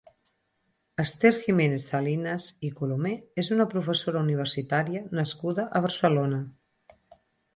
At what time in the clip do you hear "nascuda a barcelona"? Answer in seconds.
5.21-6.41